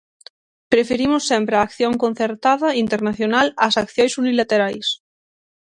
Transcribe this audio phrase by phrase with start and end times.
[0.73, 4.87] Preferimos sempre a acción concertada internacional ás accións unilaterais.